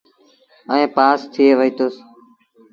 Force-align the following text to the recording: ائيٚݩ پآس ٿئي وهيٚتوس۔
ائيٚݩ 0.71 0.93
پآس 0.95 1.19
ٿئي 1.33 1.49
وهيٚتوس۔ 1.57 1.95